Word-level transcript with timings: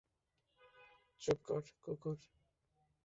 চুপ 1.21 1.39
কর, 1.47 1.63
কুকুর! 1.83 2.17